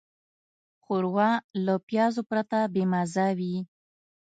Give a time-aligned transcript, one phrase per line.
[0.83, 1.31] ښوروا
[1.65, 3.55] له پیازو پرته بېمزه وي.